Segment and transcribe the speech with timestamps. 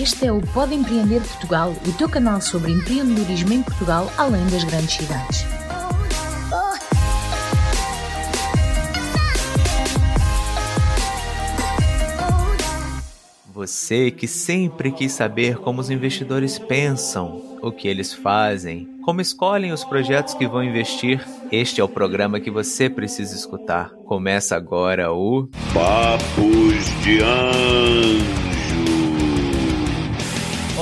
[0.00, 4.64] Este é o Pode Empreender Portugal, o teu canal sobre empreendedorismo em Portugal, além das
[4.64, 5.44] grandes cidades.
[13.52, 19.70] Você que sempre quis saber como os investidores pensam, o que eles fazem, como escolhem
[19.70, 21.22] os projetos que vão investir,
[21.52, 23.90] este é o programa que você precisa escutar.
[24.06, 28.49] Começa agora o Papos de Anjo.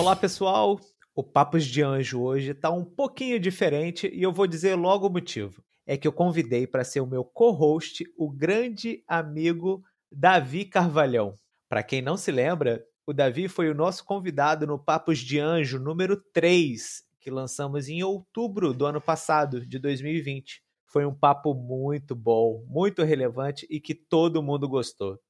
[0.08, 0.80] Olá pessoal,
[1.14, 5.10] o Papos de Anjo hoje está um pouquinho diferente e eu vou dizer logo o
[5.10, 5.62] motivo.
[5.86, 11.34] É que eu convidei para ser o meu co-host o grande amigo Davi Carvalhão.
[11.68, 15.78] Para quem não se lembra, o Davi foi o nosso convidado no Papos de Anjo
[15.78, 20.62] número 3, que lançamos em outubro do ano passado, de 2020.
[20.86, 25.20] Foi um papo muito bom, muito relevante e que todo mundo gostou.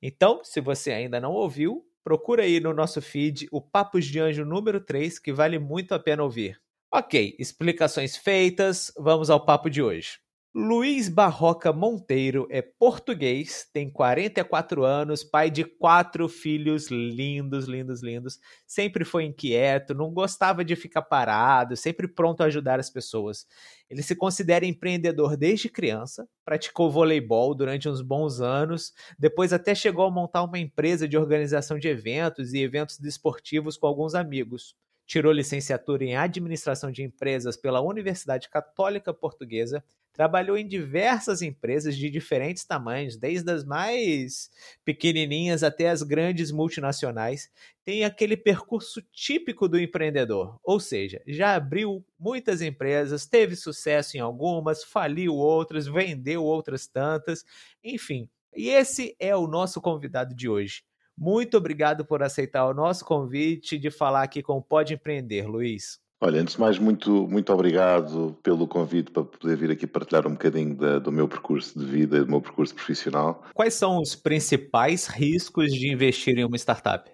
[0.00, 4.42] Então, se você ainda não ouviu, procura aí no nosso feed o Papos de Anjo
[4.42, 6.58] número 3, que vale muito a pena ouvir.
[6.90, 10.18] Ok, explicações feitas, vamos ao papo de hoje.
[10.54, 18.40] Luiz Barroca Monteiro é português, tem 44 anos, pai de quatro filhos lindos, lindos, lindos.
[18.66, 23.46] Sempre foi inquieto, não gostava de ficar parado, sempre pronto a ajudar as pessoas.
[23.90, 30.06] Ele se considera empreendedor desde criança, praticou voleibol durante uns bons anos, depois até chegou
[30.06, 34.74] a montar uma empresa de organização de eventos e eventos desportivos com alguns amigos
[35.08, 42.10] tirou licenciatura em administração de empresas pela Universidade Católica Portuguesa trabalhou em diversas empresas de
[42.10, 44.50] diferentes tamanhos, desde as mais
[44.84, 47.48] pequenininhas até as grandes multinacionais.
[47.84, 54.20] Tem aquele percurso típico do empreendedor, ou seja, já abriu muitas empresas, teve sucesso em
[54.20, 57.44] algumas, faliu outras, vendeu outras tantas,
[57.82, 58.28] enfim.
[58.56, 60.82] E esse é o nosso convidado de hoje.
[61.20, 65.98] Muito obrigado por aceitar o nosso convite de falar aqui com o Pode Empreender, Luiz.
[66.20, 70.32] Olha, antes de mais, muito, muito obrigado pelo convite para poder vir aqui partilhar um
[70.32, 73.44] bocadinho da, do meu percurso de vida e do meu percurso profissional.
[73.52, 77.10] Quais são os principais riscos de investir em uma startup?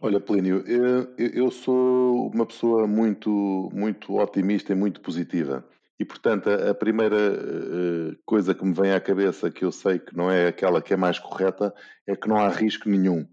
[0.00, 5.64] Olha, Plínio, eu, eu sou uma pessoa muito, muito otimista e muito positiva.
[6.00, 9.98] E, portanto, a, a primeira uh, coisa que me vem à cabeça, que eu sei
[9.98, 11.74] que não é aquela que é mais correta,
[12.06, 13.28] é que não há risco nenhum.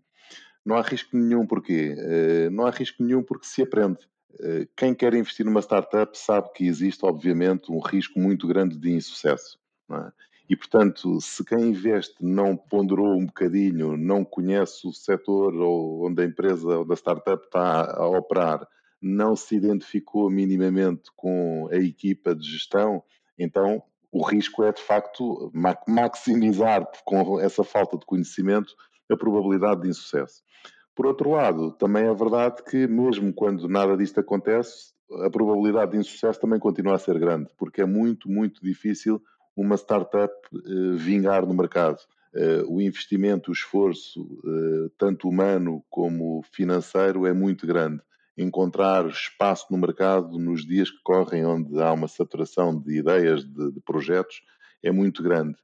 [0.66, 1.96] Não há risco nenhum porquê?
[1.98, 4.06] Uh, não há risco nenhum porque se aprende.
[4.40, 8.92] Eh, quem quer investir numa startup sabe que existe, obviamente, um risco muito grande de
[8.92, 9.58] insucesso.
[9.92, 10.12] É?
[10.50, 16.26] E, portanto, se quem investe não ponderou um bocadinho, não conhece o setor onde a
[16.26, 18.68] empresa, onde a startup está a operar,
[19.02, 23.04] não se identificou minimamente com a equipa de gestão,
[23.38, 25.52] então o risco é, de facto,
[25.88, 28.74] maximizar com essa falta de conhecimento
[29.12, 30.42] a probabilidade de insucesso.
[30.96, 34.94] Por outro lado, também é verdade que, mesmo quando nada disto acontece,
[35.24, 39.22] a probabilidade de insucesso também continua a ser grande, porque é muito, muito difícil
[39.56, 42.00] uma startup eh, vingar no mercado.
[42.34, 48.02] Eh, o investimento, o esforço, eh, tanto humano como financeiro, é muito grande.
[48.38, 53.72] Encontrar espaço no mercado nos dias que correm, onde há uma saturação de ideias, de,
[53.72, 54.42] de projetos,
[54.84, 55.58] é muito grande.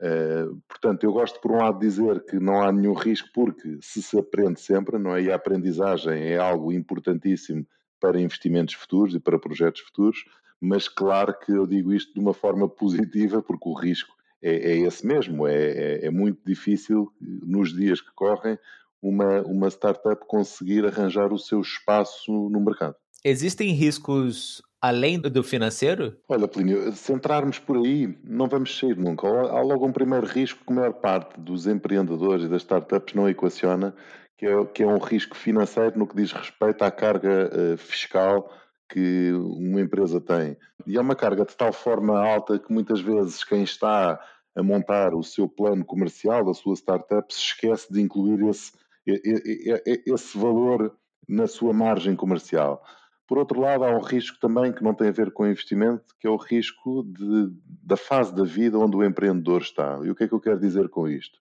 [0.00, 3.78] Uh, portanto, eu gosto por um lado de dizer que não há nenhum risco, porque
[3.80, 5.22] se se aprende sempre, não é?
[5.22, 7.66] E a aprendizagem é algo importantíssimo
[8.00, 10.24] para investimentos futuros e para projetos futuros,
[10.60, 14.76] mas claro que eu digo isto de uma forma positiva, porque o risco é, é
[14.78, 15.46] esse mesmo.
[15.46, 18.58] É, é, é, muito difícil, nos dias que correm,
[19.02, 22.96] uma, uma startup conseguir arranjar o seu espaço no mercado.
[23.24, 26.16] Existem riscos além do financeiro?
[26.28, 29.26] Olha, Plínio, se entrarmos por aí, não vamos sair nunca.
[29.26, 33.28] Há logo um primeiro risco que a maior parte dos empreendedores e das startups não
[33.28, 33.94] equaciona,
[34.38, 38.50] que é, que é um risco financeiro no que diz respeito à carga uh, fiscal
[38.88, 40.56] que uma empresa tem.
[40.86, 44.20] E é uma carga de tal forma alta que muitas vezes quem está
[44.54, 48.72] a montar o seu plano comercial da sua startup se esquece de incluir esse,
[49.06, 50.96] esse valor
[51.28, 52.82] na sua margem comercial.
[53.26, 56.26] Por outro lado, há um risco também que não tem a ver com investimento, que
[56.26, 57.50] é o risco de,
[57.82, 59.98] da fase da vida onde o empreendedor está.
[60.04, 61.38] E o que é que eu quero dizer com isto?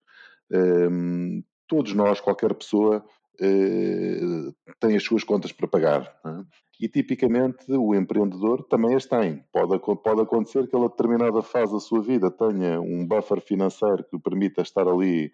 [0.51, 3.05] Um, todos nós, qualquer pessoa,
[3.39, 6.01] uh, tem as suas contas para pagar.
[6.25, 6.43] É?
[6.81, 9.43] E tipicamente o empreendedor também as tem.
[9.53, 14.03] Pode, pode acontecer que ele, a determinada fase da sua vida, tenha um buffer financeiro
[14.03, 15.31] que lhe permita estar ali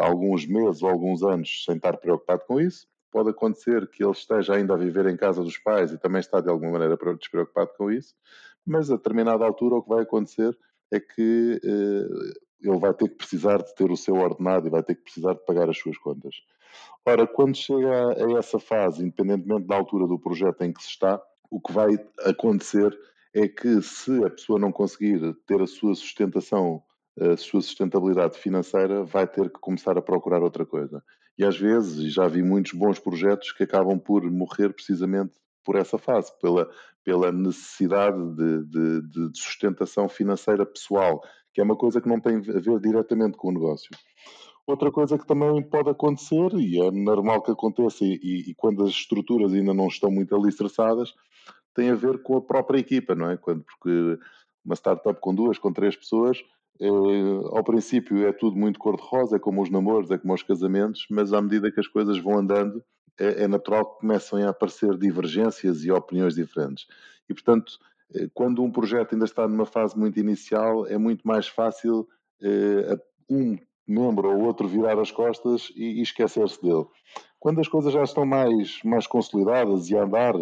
[0.00, 4.54] alguns meses ou alguns anos sem estar preocupado com isso pode acontecer que ele esteja
[4.54, 7.90] ainda a viver em casa dos pais e também está de alguma maneira despreocupado com
[7.90, 8.14] isso,
[8.66, 10.56] mas a determinada altura o que vai acontecer
[10.90, 12.32] é que eh,
[12.62, 15.34] ele vai ter que precisar de ter o seu ordenado e vai ter que precisar
[15.34, 16.34] de pagar as suas contas.
[17.04, 21.20] Ora, quando chega a essa fase, independentemente da altura do projeto em que se está,
[21.50, 22.96] o que vai acontecer
[23.34, 26.82] é que se a pessoa não conseguir ter a sua sustentação,
[27.18, 31.02] a sua sustentabilidade financeira, vai ter que começar a procurar outra coisa.
[31.38, 35.32] E às vezes, já vi muitos bons projetos que acabam por morrer precisamente
[35.64, 36.68] por essa fase, pela,
[37.04, 41.22] pela necessidade de, de, de sustentação financeira pessoal,
[41.52, 43.90] que é uma coisa que não tem a ver diretamente com o negócio.
[44.66, 48.90] Outra coisa que também pode acontecer, e é normal que aconteça, e, e, quando as
[48.90, 51.12] estruturas ainda não estão muito alicerçadas,
[51.74, 53.36] tem a ver com a própria equipa, não é?
[53.36, 54.18] Quando, porque
[54.64, 56.38] uma startup com duas, com três pessoas,
[56.80, 61.06] é, ao princípio é tudo muito cor-de-rosa, é como os namoros, é como os casamentos,
[61.10, 62.82] mas à medida que as coisas vão andando,
[63.18, 66.86] é, é natural que comecem a aparecer divergências e opiniões diferentes.
[67.28, 67.78] E, portanto,
[68.14, 72.08] eh, quando um projeto ainda está numa fase muito inicial, é muito mais fácil
[72.42, 72.98] eh,
[73.28, 76.86] um membro ou outro virar as costas e, e esquecer-se dele.
[77.38, 80.34] Quando as coisas já estão mais, mais consolidadas e a andar,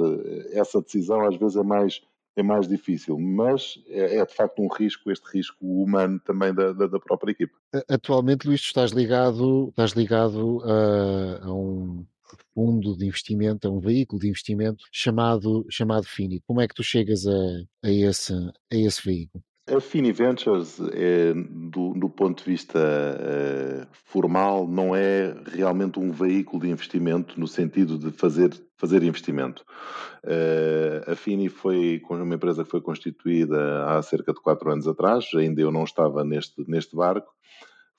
[0.52, 2.02] essa decisão às vezes é mais,
[2.40, 6.72] é mais difícil, mas é, é de facto um risco, este risco humano também da,
[6.72, 7.56] da, da, própria equipa.
[7.88, 12.04] Atualmente, Luís, estás ligado, estás ligado a, a um
[12.54, 16.40] fundo de investimento, a um veículo de investimento chamado, chamado Fini.
[16.46, 17.32] Como é que tu chegas a,
[17.84, 19.42] a, esse, a esse veículo?
[19.74, 26.10] A Fini Ventures, é, do, do, ponto de vista uh, formal, não é realmente um
[26.10, 29.64] veículo de investimento no sentido de fazer, fazer investimento.
[30.24, 35.26] Uh, a Fini foi uma empresa que foi constituída há cerca de quatro anos atrás,
[35.36, 37.32] ainda eu não estava neste, neste barco.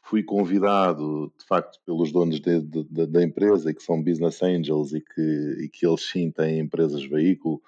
[0.03, 4.99] Fui convidado, de facto, pelos donos de, de, da empresa, que são business angels e
[4.99, 7.61] que, e que eles sim têm empresas veículo,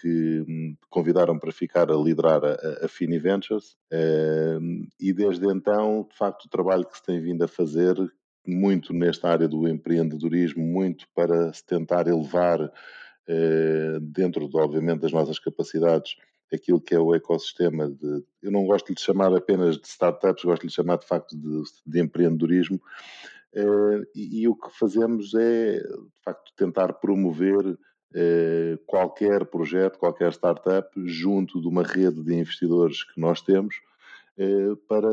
[0.00, 4.58] que me convidaram para ficar a liderar a, a Fini Ventures eh,
[4.98, 7.94] e desde então, de facto, o trabalho que se tem vindo a fazer
[8.46, 12.72] muito nesta área do empreendedorismo, muito para se tentar elevar
[13.28, 16.16] eh, dentro, de, obviamente, das nossas capacidades
[16.50, 20.66] aquilo que é o ecossistema de, eu não gosto de chamar apenas de startups, gosto
[20.66, 22.80] de chamar de facto de, de empreendedorismo,
[24.14, 27.76] e, e, o que fazemos é, de facto, tentar promover eh,
[28.86, 33.76] qualquer projeto, qualquer startup, junto de uma rede de investidores que nós temos,
[34.38, 35.10] eh, para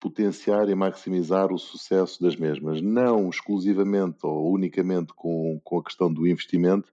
[0.00, 6.12] potenciar e maximizar o sucesso das mesmas, não exclusivamente ou unicamente com, com a questão
[6.12, 6.90] do investimento.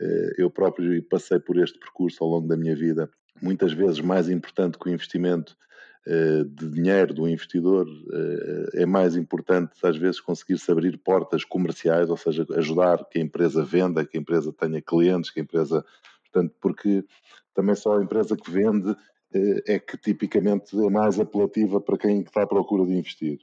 [0.00, 3.08] Eh, eu próprio passei por este percurso ao longo da minha vida.
[3.40, 5.73] Muitas vezes mais importante que o investimento eh,
[6.06, 12.16] de dinheiro do investidor, eh, é mais importante às vezes conseguir-se abrir portas comerciais, ou
[12.16, 15.84] seja, ajudar que a empresa venda, que a empresa tenha clientes, que a empresa.
[16.22, 17.04] Portanto, porque
[17.54, 18.94] também só a empresa que vende
[19.32, 23.38] eh, é que tipicamente é mais apelativa para quem está à procura de investir.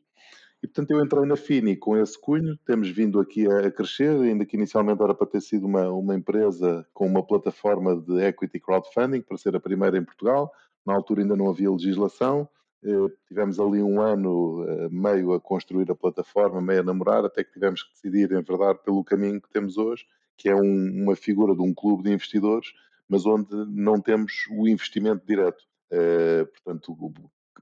[0.63, 4.45] E portanto eu entrei na Fini com esse cunho, temos vindo aqui a, crescer, ainda
[4.45, 9.21] que inicialmente era para ter sido uma, uma empresa com uma plataforma de equity crowdfunding,
[9.21, 10.53] para ser a primeira em Portugal,
[10.85, 12.47] na altura ainda não havia legislação.
[12.83, 17.43] Eh, tivemos ali um ano eh, meio a construir a plataforma, meio a namorar, até
[17.43, 20.05] que tivemos que decidir, em verdade, pelo caminho que temos hoje,
[20.37, 22.73] que é um, uma figura de um clube de investidores,
[23.07, 25.63] mas onde não temos o investimento direto.
[25.91, 26.95] Eh, portanto,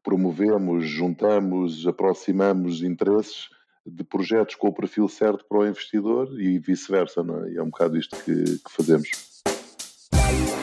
[0.03, 3.49] promovemos, juntamos, aproximamos interesses
[3.85, 7.51] de projetos com o perfil certo para o investidor e vice-versa, é?
[7.53, 9.28] E é um bocado isto que, que fazemos.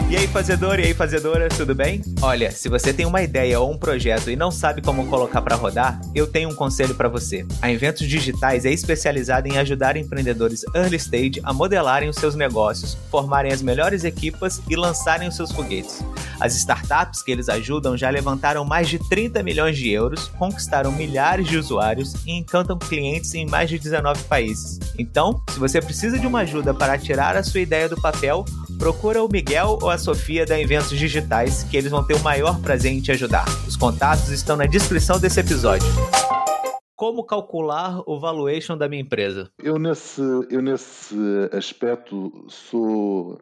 [0.08, 2.00] E aí, fazedor, e aí, fazedora, tudo bem?
[2.22, 5.56] Olha, se você tem uma ideia ou um projeto e não sabe como colocar para
[5.56, 7.44] rodar, eu tenho um conselho para você.
[7.60, 12.96] A Inventos Digitais é especializada em ajudar empreendedores early stage a modelarem os seus negócios,
[13.10, 16.04] formarem as melhores equipas e lançarem os seus foguetes.
[16.38, 21.48] As startups que eles ajudam já levantaram mais de 30 milhões de euros, conquistaram milhares
[21.48, 24.78] de usuários e encantam clientes em mais de 19 países.
[24.98, 28.44] Então, se você precisa de uma ajuda para tirar a sua ideia do papel,
[28.78, 32.60] procura o Miguel ou a Sofia da Inventos Digitais, que eles vão ter o maior
[32.60, 33.46] prazer em te ajudar.
[33.66, 35.86] Os contatos estão na descrição desse episódio.
[36.94, 39.50] Como calcular o valuation da minha empresa?
[39.62, 41.16] Eu nesse, eu nesse
[41.52, 43.38] aspecto sou,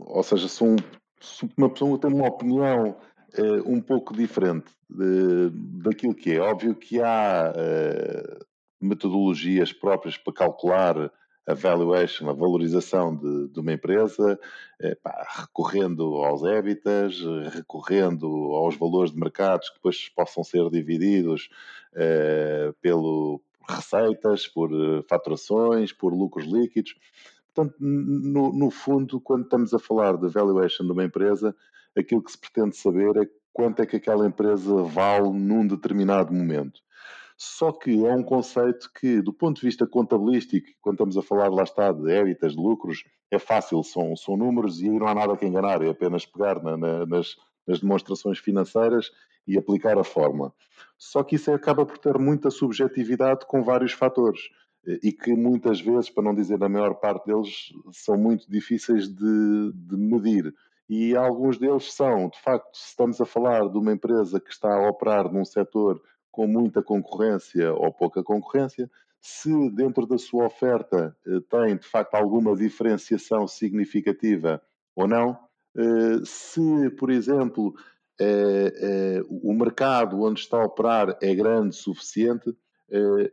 [0.00, 0.76] ou seja, sou, um,
[1.20, 2.96] sou uma pessoa que tem uma opinião
[3.38, 5.50] uh, um pouco diferente de,
[5.84, 6.40] daquilo que é.
[6.40, 8.44] Óbvio que há uh,
[8.80, 11.10] metodologias próprias para calcular
[11.46, 14.38] a valuation, a valorização de, de uma empresa,
[14.80, 17.20] eh, pá, recorrendo aos hábitats,
[17.52, 21.48] recorrendo aos valores de mercados que depois possam ser divididos
[21.94, 26.94] eh, pelo receitas, por eh, faturações, por lucros líquidos.
[27.54, 31.54] Portanto, no, no fundo, quando estamos a falar de valuation de uma empresa,
[31.96, 36.80] aquilo que se pretende saber é quanto é que aquela empresa vale num determinado momento.
[37.36, 41.50] Só que é um conceito que, do ponto de vista contabilístico, quando estamos a falar,
[41.50, 45.14] lá está, de ébitas, de lucros, é fácil, são, são números e aí não há
[45.14, 49.10] nada que enganar, é apenas pegar na, na, nas, nas demonstrações financeiras
[49.46, 50.52] e aplicar a fórmula.
[50.96, 54.40] Só que isso acaba por ter muita subjetividade com vários fatores
[55.02, 59.72] e que muitas vezes, para não dizer a maior parte deles, são muito difíceis de,
[59.74, 60.54] de medir.
[60.88, 64.72] E alguns deles são, de facto, se estamos a falar de uma empresa que está
[64.72, 66.00] a operar num setor
[66.36, 68.90] com muita concorrência ou pouca concorrência,
[69.22, 74.60] se dentro da sua oferta eh, tem de facto alguma diferenciação significativa
[74.94, 75.38] ou não,
[75.74, 77.74] eh, se, por exemplo,
[78.20, 82.54] eh, o mercado onde está a operar é grande o suficiente,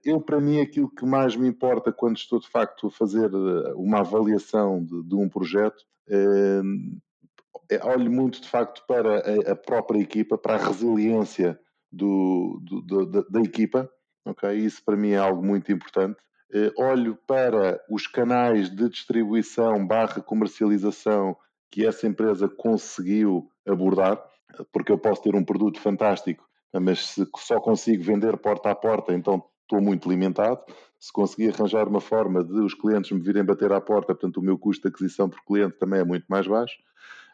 [0.04, 3.30] eu, para mim, aquilo que mais me importa quando estou de facto a fazer
[3.76, 5.86] uma avaliação de, de um projeto
[7.84, 11.60] olho muito de facto para a, própria equipa, para a resiliência
[11.94, 13.90] do, do, da, da, equipa,
[14.26, 14.52] ok?
[14.54, 16.18] Isso para mim é algo muito importante.
[16.54, 21.36] Uh, olho para os canais de distribuição barra comercialização
[21.72, 24.24] que essa empresa conseguiu abordar,
[24.72, 29.14] porque eu posso ter um produto fantástico, mas se só consigo vender porta a porta,
[29.14, 30.62] então estou muito limitado.
[31.00, 34.44] Se conseguir arranjar uma forma de os clientes me virem bater à porta, portanto o
[34.44, 36.76] meu custo de aquisição por cliente também é muito mais baixo.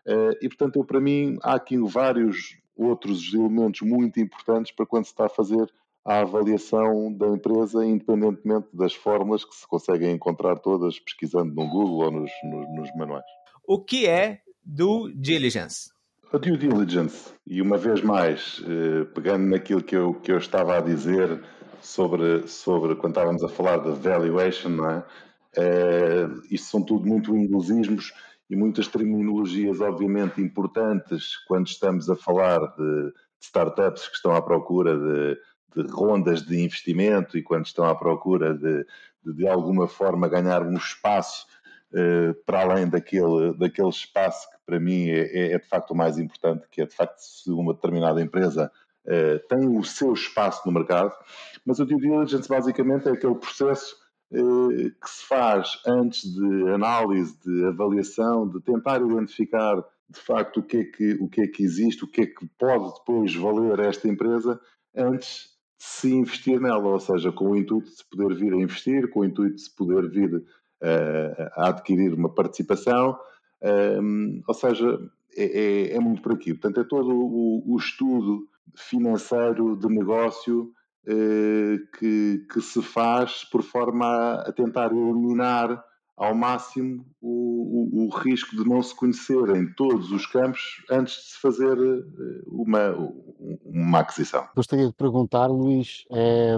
[0.08, 5.06] Uh, e portanto, eu, para mim, há aqui vários outros elementos muito importantes para quando
[5.06, 5.70] se está a fazer
[6.06, 12.06] a avaliação da empresa, independentemente das fórmulas que se conseguem encontrar todas pesquisando no Google
[12.06, 13.26] ou nos, nos, nos manuais.
[13.68, 15.92] O que é due diligence?
[16.32, 20.78] A due diligence, e uma vez mais, eh, pegando naquilo que eu, que eu estava
[20.78, 21.44] a dizer
[21.82, 25.06] sobre, sobre quando estávamos a falar da valuation, não é?
[25.58, 28.14] Eh, isto são tudo muito inglesismos
[28.50, 34.98] e muitas terminologias, obviamente, importantes quando estamos a falar de, startups que estão à procura
[34.98, 35.38] de,
[35.76, 38.86] de, rondas de investimento e quando estão à procura de,
[39.24, 41.48] de, de alguma forma, ganhar um espaço
[41.94, 45.96] eh, para além daquele, daquele espaço que, para mim, é, é, é, de facto o
[45.96, 48.72] mais importante, que é, de facto, se uma determinada empresa
[49.08, 51.14] eh, tem o seu espaço no mercado.
[51.66, 53.96] Mas o due diligence, basicamente, é aquele processo
[54.32, 60.78] que se faz antes de análise, de avaliação, de tentar identificar de facto o que
[60.78, 64.08] é que, o que, é que existe, o que é que pode depois valer esta
[64.08, 64.60] empresa
[64.96, 68.58] antes de se investir nela, ou seja, com o intuito de se poder vir a
[68.58, 73.18] investir, com o intuito de se poder vir uh, a adquirir uma participação,
[74.02, 75.00] um, ou seja,
[75.36, 76.54] é, é, é, muito por aqui.
[76.54, 83.64] Portanto, é todo o, o estudo financeiro de negócio eh, que, que, se faz por
[83.64, 85.84] forma a, a tentar eliminar
[86.20, 91.14] ao máximo o, o, o, risco de não se conhecer em todos os campos antes
[91.16, 92.92] de se fazer eh, uma,
[93.64, 94.46] uma aquisição.
[94.54, 96.58] Gostaria de perguntar, Luís, é,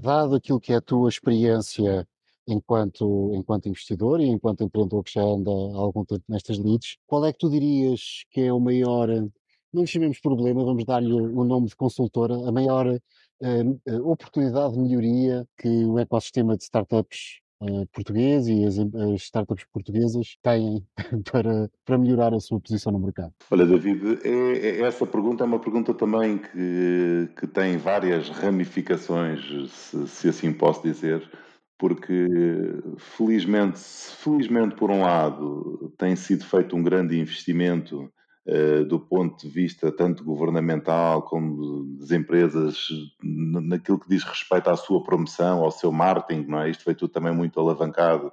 [0.00, 2.06] dado aquilo que é a tua experiência
[2.46, 7.24] enquanto, enquanto investidor e enquanto empreendedor que já anda há algum tempo nestas leads, qual
[7.26, 9.08] é que tu dirias que é o maior,
[9.72, 12.86] não lhe chamemos problema, vamos dar-lhe o nome de consultora, a maior
[13.42, 19.64] uh, oportunidade de melhoria que o ecossistema de startups uh, português e as, as, startups
[19.72, 20.86] portuguesas têm
[21.30, 23.32] para, para melhorar a sua posição no mercado?
[23.50, 29.40] Olha, David, é, é, essa pergunta é uma pergunta também que, que tem várias ramificações,
[29.70, 31.28] se, se assim posso dizer
[31.82, 32.28] porque
[32.96, 33.80] felizmente,
[34.22, 38.21] felizmente por um lado tem sido feito um grande investimento eh,
[38.88, 42.88] do ponto de vista tanto governamental como das empresas,
[43.22, 46.70] naquilo que diz respeito à sua promoção, ao seu marketing, não é?
[46.70, 48.32] Isto foi tudo também muito alavancado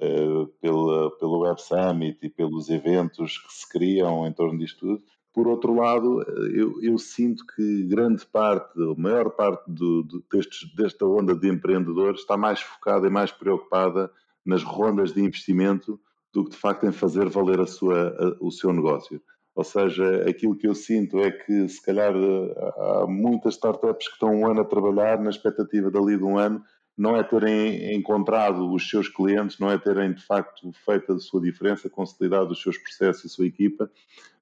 [0.00, 5.02] uh, pela, pelo Web Summit e pelos eventos que se criam em torno disto tudo.
[5.32, 10.74] Por outro lado, eu, eu sinto que grande parte, a maior parte do, do, destes,
[10.74, 14.10] desta onda de empreendedores está mais focada e mais preocupada
[14.44, 16.00] nas rondas de investimento
[16.32, 19.22] do que de facto em fazer valer a sua, a, o seu negócio.
[19.54, 24.34] Ou seja, aquilo que eu sinto é que, se calhar, há muitas startups que estão
[24.34, 26.62] um ano a trabalhar na expectativa dali de um ano,
[26.96, 31.40] não é terem encontrado os seus clientes, não é terem de facto feito a sua
[31.40, 33.90] diferença, consolidado os seus processos e a sua equipa,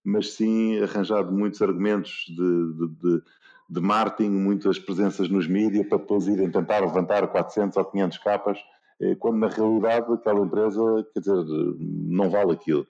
[0.05, 3.23] mas sim arranjado muitos argumentos de, de, de,
[3.71, 8.59] de marketing, muitas presenças nos mídias para depois irem tentar levantar 400 ou 500 capas,
[9.01, 10.81] eh, quando na realidade aquela empresa,
[11.15, 11.45] quer dizer,
[11.79, 12.87] não vale aquilo.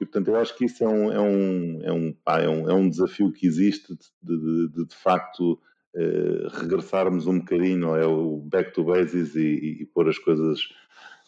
[0.00, 2.74] E, portanto, eu acho que isso é um, é um, é um, é um, é
[2.74, 5.58] um desafio que existe de, de, de, de facto,
[5.96, 10.60] eh, regressarmos um bocadinho, é o back to bases e, e pôr as coisas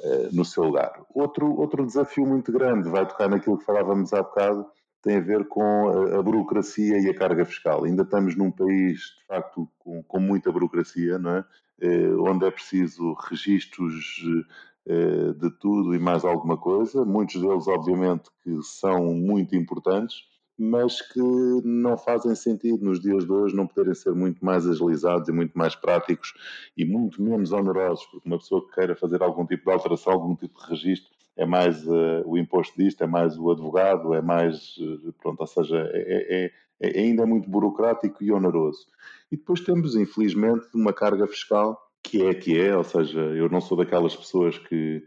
[0.02, 0.92] eh, no seu lugar.
[1.14, 4.66] Outro, outro desafio muito grande vai tocar naquilo que falávamos há bocado,
[5.02, 7.84] tem a ver com a, a, burocracia e a carga fiscal.
[7.84, 11.44] Ainda estamos num país, de facto, com, com muita burocracia, não é?
[11.82, 14.52] Eh, onde é preciso registros eh,
[14.86, 17.04] de tudo e mais alguma coisa.
[17.04, 20.24] Muitos deles, obviamente, que são muito importantes,
[20.62, 21.20] mas que
[21.64, 25.56] não fazem sentido nos dias de hoje não poderem ser muito mais agilizados e muito
[25.56, 26.34] mais práticos
[26.76, 30.36] e muito menos onerosos, porque uma pessoa que queira fazer algum tipo de alteração, algum
[30.36, 34.76] tipo de registro, é mais uh, o imposto disto, é mais o advogado, é mais,
[34.76, 38.86] uh, pronto, ou seja, é, é, é, ainda muito burocrático e oneroso.
[39.32, 43.60] E depois temos, infelizmente, uma carga fiscal que é que é, ou seja, eu não
[43.60, 45.04] sou daquelas pessoas que,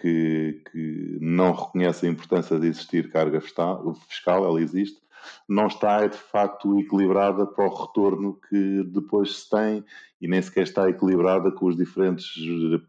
[0.00, 5.00] que, que não reconhecem a importância de existir carga fiscal, ela existe,
[5.48, 9.84] não está de facto equilibrada para o retorno que depois se tem
[10.20, 12.26] e nem sequer está equilibrada com os diferentes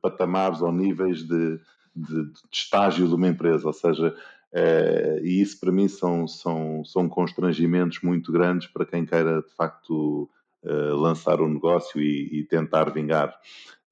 [0.01, 1.59] patamares ou níveis de,
[1.95, 4.15] de, de estágio de uma empresa, ou seja,
[4.53, 9.53] é, e isso para mim são, são, são constrangimentos muito grandes para quem queira de
[9.55, 10.29] facto
[10.63, 13.35] uh, lançar um negócio e, e tentar vingar.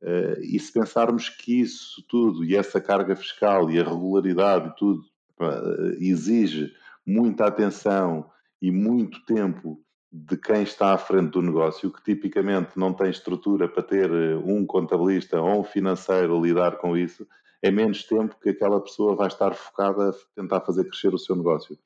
[0.02, 4.76] Uh, e se pensarmos que isso tudo, e essa carga fiscal e a regularidade e
[4.76, 5.02] tudo,
[5.40, 6.74] uh, exige
[7.06, 8.30] muita atenção
[8.62, 13.68] e muito tempo de quem está à frente do negócio, que tipicamente não tem estrutura
[13.68, 14.12] para ter
[14.44, 17.28] um contabilista ou um financeiro a lidar com isso,
[17.62, 21.36] é menos tempo que aquela pessoa vai estar focada a tentar fazer crescer o seu
[21.36, 21.78] negócio.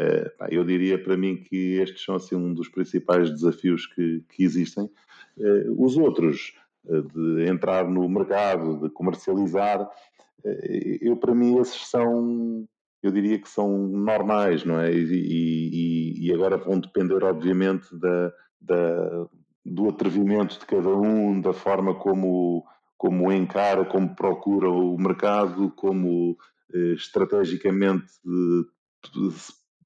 [0.00, 4.44] Uh, eu diria para mim que estes são assim um dos principais desafios que, que
[4.44, 4.84] existem.
[5.36, 6.54] Uh, os outros,
[6.84, 9.88] uh, de entrar no mercado, de comercializar,
[11.02, 12.66] eu para mim esses são,
[13.02, 14.90] eu diria que são normais, não é?
[14.90, 19.26] E, e, e agora vão depender, obviamente, da, da,
[19.66, 22.64] do atrevimento de cada um, da forma como
[23.00, 26.36] como encara, como procura o mercado, como
[26.74, 28.66] eh, estrategicamente eh,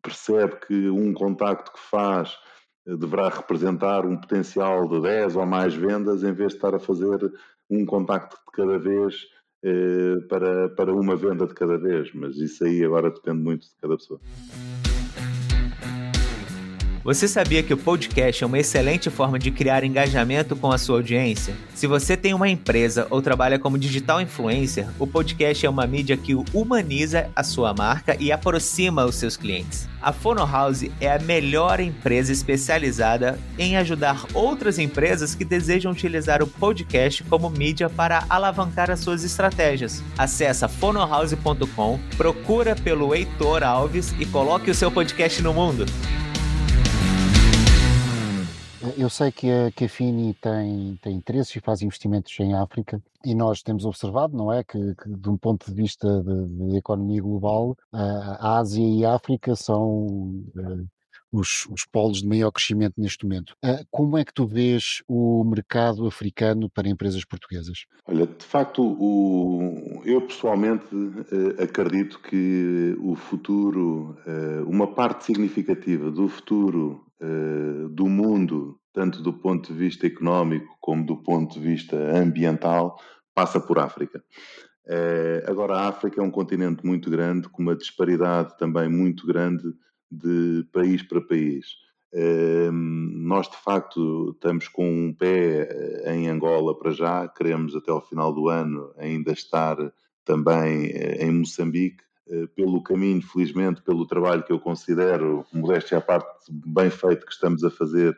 [0.04, 2.36] percebe que um contacto que faz
[2.86, 6.78] eh, deverá representar um potencial de 10 ou mais vendas, em vez de estar a
[6.78, 7.32] fazer
[7.70, 9.16] um contacto de cada vez
[9.64, 12.12] eh, para, para uma venda de cada vez.
[12.14, 14.20] Mas isso aí agora depende muito de cada pessoa.
[17.04, 20.96] Você sabia que o podcast é uma excelente forma de criar engajamento com a sua
[20.96, 21.54] audiência?
[21.74, 26.16] Se você tem uma empresa ou trabalha como digital influencer, o podcast é uma mídia
[26.16, 29.86] que humaniza a sua marca e aproxima os seus clientes.
[30.00, 36.46] A Fonohouse é a melhor empresa especializada em ajudar outras empresas que desejam utilizar o
[36.46, 40.02] podcast como mídia para alavancar as suas estratégias.
[40.16, 45.84] Acesse fonohouse.com, procura pelo Heitor Alves e coloque o seu podcast no mundo.
[48.96, 53.02] Eu sei que a, que a Fini tem, tem interesses e faz investimentos em África
[53.24, 56.76] e nós temos observado, não é, que, que de um ponto de vista de, de
[56.76, 60.88] economia global, a Ásia e a África são uh,
[61.32, 63.56] os, os polos de maior crescimento neste momento.
[63.64, 67.86] Uh, como é que tu vês o mercado africano para empresas portuguesas?
[68.06, 74.16] Olha, de facto, o, eu pessoalmente uh, acredito que o futuro,
[74.66, 77.00] uma parte significativa do futuro
[77.90, 82.96] do mundo tanto do ponto de vista económico como do ponto de vista ambiental,
[83.34, 84.22] passa por África.
[84.86, 89.74] Eh, agora, a África é um continente muito grande, com uma disparidade também muito grande
[90.10, 91.66] de país para país.
[92.12, 97.90] Eh, nós, de facto, estamos com um pé eh, em Angola para já, queremos até
[97.90, 99.76] ao final do ano ainda estar
[100.24, 100.86] também
[101.18, 102.02] em Moçambique,
[102.56, 107.62] pelo caminho, felizmente, pelo trabalho que eu considero, modéstia à parte, bem feito que estamos
[107.62, 108.16] a fazer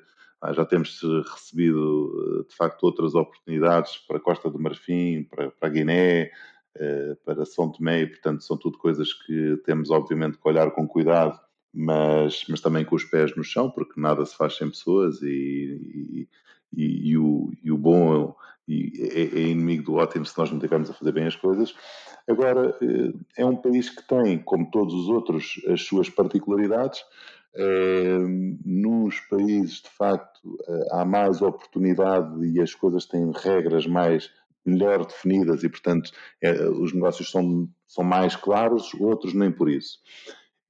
[0.53, 1.01] já temos
[1.33, 6.31] recebido, de facto, outras oportunidades para a Costa do Marfim, para, para a Guiné,
[6.79, 10.87] eh, para São Tomé, e, portanto, são tudo coisas que temos, obviamente, que olhar com
[10.87, 11.39] cuidado,
[11.73, 15.27] mas, mas também com os pés no chão, porque nada se faz sem pessoas e,
[15.27, 16.29] e,
[16.75, 18.35] e, e o, o bom
[18.69, 21.75] é, é, inimigo do ótimo se nós não estivermos a fazer bem as coisas.
[22.29, 27.01] Agora, eh, é um país que tem, como todos os outros, as suas particularidades,
[28.65, 34.31] Nos países, de facto, uh, há mais oportunidade e as coisas têm regras mais
[34.65, 36.11] melhor definidas e, portanto,
[36.43, 39.99] é, os negócios são, são mais claros, outros nem por isso.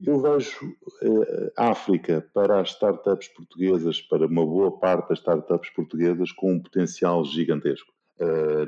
[0.05, 6.31] Eu vejo uh, África para as startups portuguesas, para uma boa parte das startups portuguesas,
[6.33, 7.91] com um potencial gigantesco.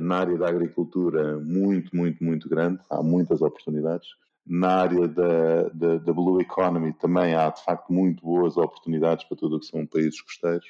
[0.00, 4.08] na área da agricultura, muito, muito, muito grande, há muitas oportunidades
[4.48, 9.36] na área da, da, da, Blue Economy também há, de facto, muito boas oportunidades para
[9.36, 10.66] tudo o que são países costeiros.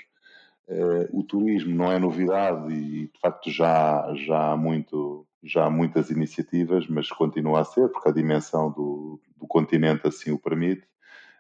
[0.69, 5.71] Uh, o turismo não é novidade e, de facto, já, já, há muito, já há
[5.71, 10.87] muitas iniciativas, mas continua a ser, porque a dimensão do, do continente assim o permite.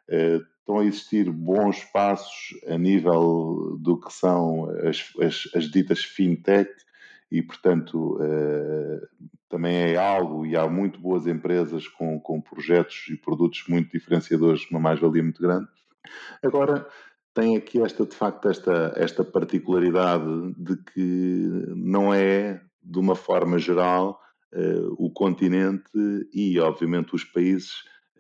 [0.09, 6.71] estão a existir bons passos a nível do que são as, as, as ditas fintech
[7.31, 8.19] e, portanto,
[9.49, 14.69] também é algo e há muito boas empresas com, com projetos e produtos muito diferenciadores,
[14.71, 15.69] uma mais-valia muito grande.
[16.43, 16.87] Agora,
[17.35, 23.59] tem aqui esta, de facto, esta, esta particularidade de que não é, de uma forma
[23.59, 24.21] geral,
[24.53, 25.91] uh, o continente
[26.33, 27.73] e, obviamente, os países,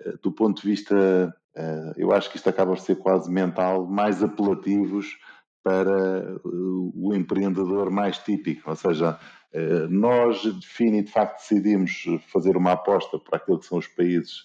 [0.07, 1.35] uh, do ponto de vista,
[1.97, 5.18] eu acho que isto acaba por ser quase mental, mais apelativos
[5.69, 9.19] para o empreendedor mais típico, ou seja,
[9.91, 14.45] nós, define, de facto, decidimos fazer uma aposta para aquilo que são os países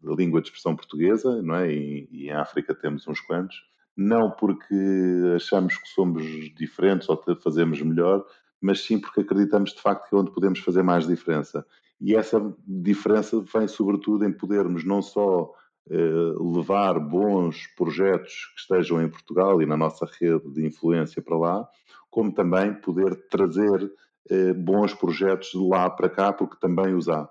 [0.00, 1.72] da língua de expressão portuguesa, não é?
[1.72, 3.56] E, e, em África temos uns quantos.
[3.96, 4.76] Não porque
[5.34, 6.22] achamos que somos
[6.54, 8.24] diferentes ou fazemos melhor,
[8.60, 11.66] mas sim porque acreditamos de facto que é onde podemos fazer mais diferença.
[12.00, 19.02] E essa diferença vem sobretudo em podermos não só eh, levar bons projetos que estejam
[19.02, 21.68] em Portugal e na nossa rede de influência para lá,
[22.10, 23.90] como também poder trazer
[24.30, 27.28] eh, bons projetos de lá para cá, porque também os há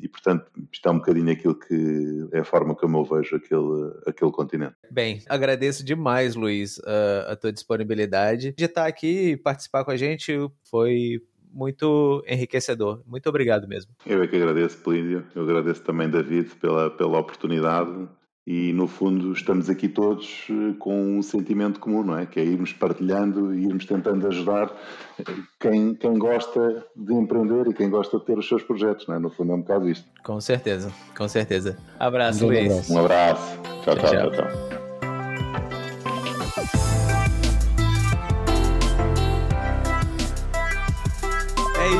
[0.00, 3.92] e portanto, isto é um bocadinho aquilo que é a forma como eu vejo aquele,
[4.06, 4.74] aquele continente.
[4.90, 9.96] Bem, agradeço demais, Luiz, a, a tua disponibilidade de estar aqui e participar com a
[9.96, 10.32] gente.
[10.64, 11.20] Foi
[11.52, 13.02] muito enriquecedor.
[13.06, 13.92] Muito obrigado mesmo.
[14.06, 15.24] Eu é que agradeço, Plínio.
[15.34, 18.08] Eu agradeço também, David, pela, pela oportunidade
[18.46, 22.26] e no fundo estamos aqui todos eh, com um sentimento comum, não é?
[22.26, 24.72] Que é irmos partilhando e irmos tentando ajudar
[25.20, 25.24] eh,
[25.60, 29.18] quem, quem gosta de empreender e quem gosta de ter os seus projetos, não é?
[29.20, 30.08] No fundo é um bocado isto.
[30.24, 31.78] Com certeza, com certeza.
[32.00, 32.72] Abraço, um Luiz.
[32.72, 32.92] Abraço.
[32.92, 33.62] Um abraço.
[33.84, 34.10] tchau, tchau.
[34.10, 34.78] tchau, tchau.
[34.78, 34.81] É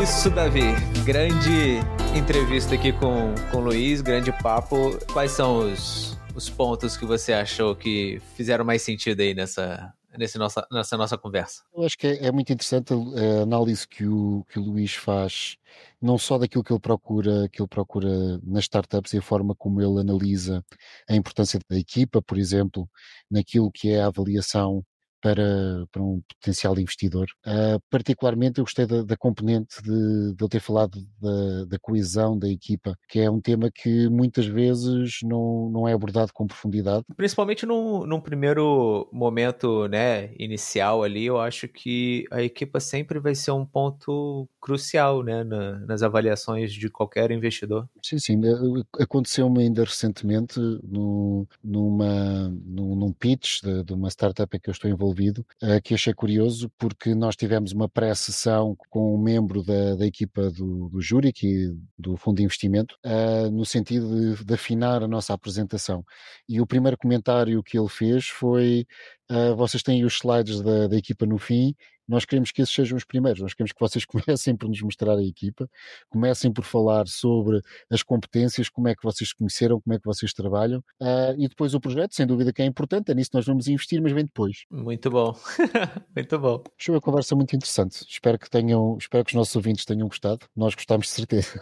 [0.02, 0.72] isso, Davi.
[1.04, 1.78] Grande
[2.16, 4.98] entrevista aqui com, com o Luiz, grande papo.
[5.12, 10.38] Quais são os os pontos que você achou que fizeram mais sentido aí nessa, nesse
[10.38, 11.62] nossa, nessa nossa conversa?
[11.74, 15.56] Eu acho que é, é, muito interessante a análise que o, que o faz,
[16.00, 19.80] não só daquilo que ele procura, que ele procura nas startups e a forma como
[19.80, 20.64] ele analisa
[21.08, 22.88] a importância da equipa, por exemplo,
[23.30, 24.82] naquilo que é a avaliação
[25.22, 27.26] para, para um potencial investidor.
[27.46, 32.36] Uh, particularmente eu gostei da, da componente de, de ele ter falado da, da, coesão
[32.36, 37.04] da equipa, que é um tema que muitas vezes não, não é abordado com profundidade.
[37.16, 43.34] Principalmente num, num primeiro momento né, inicial ali, eu acho que a equipa sempre vai
[43.34, 47.88] ser um ponto crucial né, na, nas avaliações de qualquer investidor.
[48.02, 48.40] Sim, sim.
[48.44, 54.68] Eh, aconteceu-me ainda recentemente no, numa, num, num pitch de, de uma startup em que
[54.68, 59.18] eu estou envolvido envolvido, uh, que achei curioso porque nós tivemos uma pré-sessão com um
[59.18, 64.34] membro da, da equipa do, do júri, que, do Fundo de Investimento, uh, no sentido
[64.34, 66.04] de, de, afinar a nossa apresentação.
[66.48, 68.86] E o primeiro comentário que ele fez foi:
[69.30, 71.74] uh, vocês têm os slides da, da equipa no fim
[72.08, 75.16] nós queremos que esses sejam os primeiros, nós queremos que vocês comecem por nos mostrar
[75.16, 75.68] a equipa,
[76.08, 77.60] comecem por falar sobre
[77.90, 81.48] as competências, como é que vocês se conheceram, como é que vocês trabalham, uh, e
[81.48, 84.12] depois o projeto, sem dúvida que é importante, é nisso que nós vamos investir, mas
[84.12, 84.64] vem depois.
[84.70, 85.36] Muito bom,
[86.14, 86.62] muito bom.
[86.78, 90.46] Foi uma conversa muito interessante, espero que tenham, espero que os nossos ouvintes tenham gostado,
[90.56, 91.60] nós gostamos de certeza.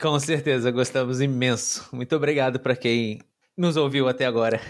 [0.00, 1.88] Com certeza, gostamos imenso.
[1.92, 3.20] Muito obrigado para quem
[3.56, 4.60] nos ouviu até agora.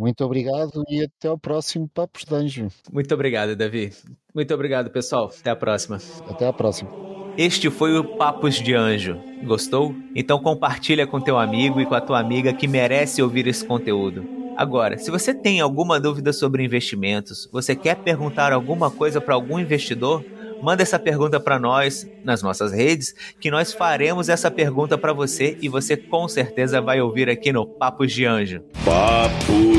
[0.00, 2.68] Muito obrigado e até ao próximo Papos de Anjo.
[2.90, 3.92] Muito obrigado, Davi.
[4.34, 5.30] Muito obrigado, pessoal.
[5.38, 5.98] Até a próxima.
[6.26, 6.90] Até a próxima.
[7.36, 9.20] Este foi o Papos de Anjo.
[9.44, 9.94] Gostou?
[10.16, 14.26] Então compartilha com teu amigo e com a tua amiga que merece ouvir esse conteúdo.
[14.56, 19.58] Agora, se você tem alguma dúvida sobre investimentos, você quer perguntar alguma coisa para algum
[19.58, 20.24] investidor,
[20.62, 25.56] Manda essa pergunta para nós nas nossas redes, que nós faremos essa pergunta para você
[25.62, 28.60] e você com certeza vai ouvir aqui no Papos de Anjo.
[28.84, 29.69] Papos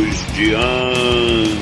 [0.41, 1.61] de Anjo.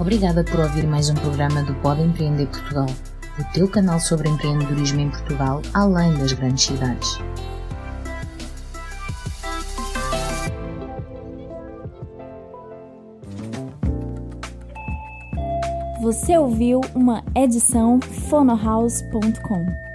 [0.00, 2.86] Obrigada por ouvir mais um programa do Pode Empreender Portugal,
[3.38, 7.20] o teu canal sobre empreendedorismo em Portugal, além das grandes cidades.
[16.02, 19.85] Você ouviu uma edição fonohouse.com.